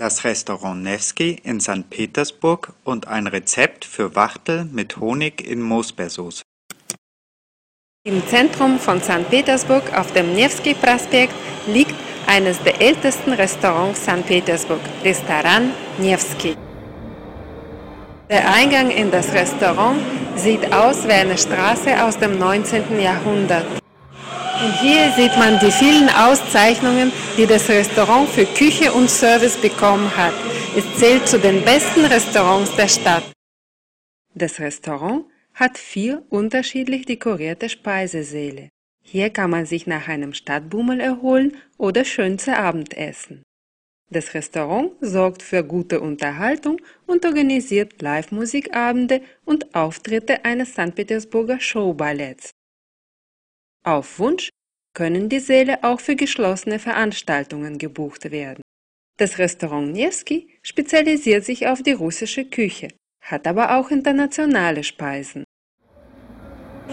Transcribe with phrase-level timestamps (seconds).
[0.00, 6.42] das Restaurant Newski in Sankt Petersburg und ein Rezept für Wachtel mit Honig in Moosbeersoße.
[8.04, 9.28] Im Zentrum von St.
[9.28, 11.34] Petersburg auf dem Nevsky Prospekt
[11.66, 11.94] liegt
[12.26, 14.26] eines der ältesten Restaurants St.
[14.26, 16.56] Petersburg, Restaurant Nevsky.
[18.30, 20.00] Der Eingang in das Restaurant
[20.36, 22.98] sieht aus wie eine Straße aus dem 19.
[23.00, 23.79] Jahrhundert.
[24.62, 30.14] Und hier sieht man die vielen Auszeichnungen, die das Restaurant für Küche und Service bekommen
[30.16, 30.34] hat.
[30.76, 33.24] Es zählt zu den besten Restaurants der Stadt.
[34.34, 38.68] Das Restaurant hat vier unterschiedlich dekorierte Speisesäle.
[39.02, 43.42] Hier kann man sich nach einem Stadtbummel erholen oder schön zu Abend essen.
[44.10, 50.94] Das Restaurant sorgt für gute Unterhaltung und organisiert Live-Musikabende und Auftritte eines St.
[50.94, 52.50] Petersburger Showballetts.
[53.84, 54.50] Auf Wunsch
[54.94, 58.62] können die Säle auch für geschlossene Veranstaltungen gebucht werden.
[59.18, 62.88] Das Restaurant Nevsky spezialisiert sich auf die russische Küche,
[63.20, 65.44] hat aber auch internationale Speisen.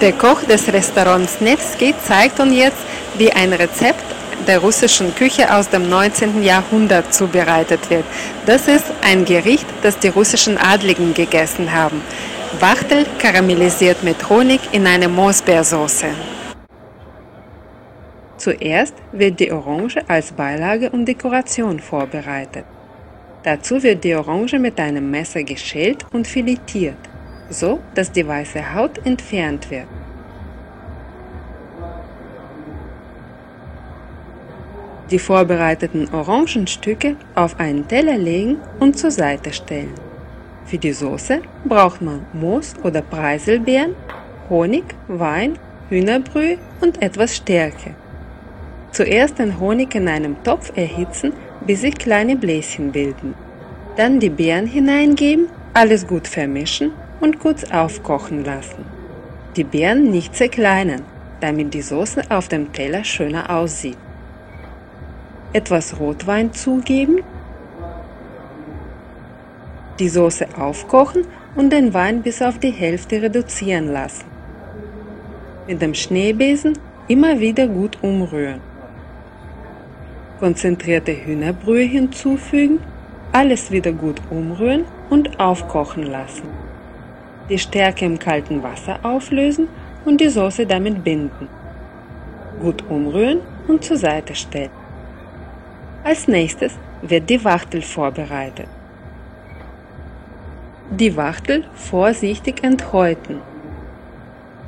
[0.00, 2.78] Der Koch des Restaurants Nevsky zeigt uns jetzt,
[3.18, 4.04] wie ein Rezept
[4.46, 6.42] der russischen Küche aus dem 19.
[6.42, 8.04] Jahrhundert zubereitet wird.
[8.46, 12.02] Das ist ein Gericht, das die russischen Adligen gegessen haben.
[12.58, 16.04] Wachtel karamellisiert mit Honig in eine Moosbeersauce.
[18.42, 22.64] Zuerst wird die Orange als Beilage und Dekoration vorbereitet.
[23.44, 26.96] Dazu wird die Orange mit einem Messer geschält und filetiert,
[27.50, 29.86] so dass die weiße Haut entfernt wird.
[35.12, 39.94] Die vorbereiteten Orangenstücke auf einen Teller legen und zur Seite stellen.
[40.64, 43.94] Für die Soße braucht man Moos oder Preiselbeeren,
[44.50, 48.01] Honig, Wein, Hühnerbrühe und etwas Stärke.
[48.92, 51.32] Zuerst den Honig in einem Topf erhitzen,
[51.66, 53.34] bis sich kleine Bläschen bilden.
[53.96, 58.84] Dann die Beeren hineingeben, alles gut vermischen und kurz aufkochen lassen.
[59.56, 61.02] Die Beeren nicht zerkleinern,
[61.40, 63.96] damit die Soße auf dem Teller schöner aussieht.
[65.54, 67.22] Etwas Rotwein zugeben,
[69.98, 74.26] die Soße aufkochen und den Wein bis auf die Hälfte reduzieren lassen.
[75.66, 78.71] Mit dem Schneebesen immer wieder gut umrühren
[80.42, 82.80] konzentrierte Hühnerbrühe hinzufügen,
[83.30, 86.48] alles wieder gut umrühren und aufkochen lassen.
[87.48, 89.68] Die Stärke im kalten Wasser auflösen
[90.04, 91.46] und die Soße damit binden.
[92.60, 93.38] Gut umrühren
[93.68, 94.72] und zur Seite stellen.
[96.02, 98.66] Als nächstes wird die Wachtel vorbereitet.
[100.90, 103.36] Die Wachtel vorsichtig enthäuten.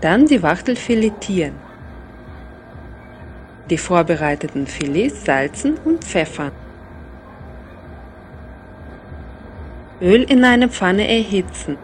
[0.00, 1.63] Dann die Wachtel filetieren
[3.70, 6.52] die vorbereiteten Filets salzen und pfeffern.
[10.00, 11.78] Öl in eine Pfanne erhitzen.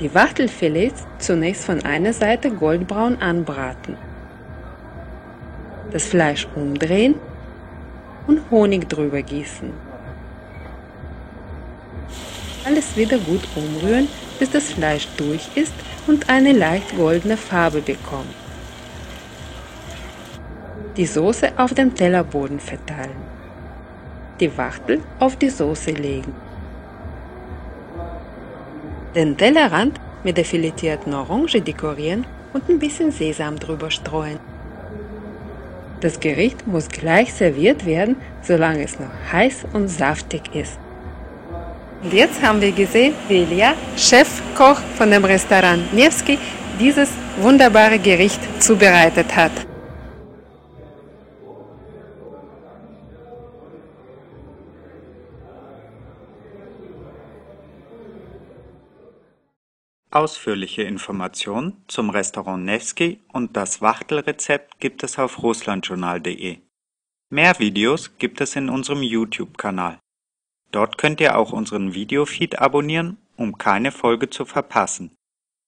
[0.00, 3.96] Die Wachtelfilets zunächst von einer Seite goldbraun anbraten.
[5.92, 7.16] Das Fleisch umdrehen
[8.26, 9.70] und Honig drüber gießen.
[12.64, 14.08] Alles wieder gut umrühren,
[14.38, 15.74] bis das Fleisch durch ist
[16.06, 18.43] und eine leicht goldene Farbe bekommt
[20.96, 23.16] die Soße auf dem Tellerboden verteilen,
[24.38, 26.34] die Wachtel auf die Soße legen,
[29.14, 34.38] den Tellerrand mit der filetierten Orange dekorieren und ein bisschen Sesam drüber streuen.
[36.00, 40.78] Das Gericht muss gleich serviert werden, solange es noch heiß und saftig ist.
[42.02, 46.38] Und jetzt haben wir gesehen, wie Ilya, Chefkoch von dem Restaurant Nevsky,
[46.78, 47.08] dieses
[47.40, 49.52] wunderbare Gericht zubereitet hat.
[60.14, 66.58] Ausführliche Informationen zum Restaurant Newski und das Wachtelrezept gibt es auf russlandjournal.de.
[67.30, 69.98] Mehr Videos gibt es in unserem YouTube-Kanal.
[70.70, 75.10] Dort könnt ihr auch unseren Videofeed abonnieren, um keine Folge zu verpassen.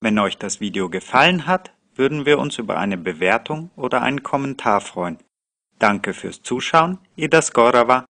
[0.00, 4.80] Wenn euch das Video gefallen hat, würden wir uns über eine Bewertung oder einen Kommentar
[4.80, 5.18] freuen.
[5.78, 8.06] Danke fürs Zuschauen, Ida Skorowa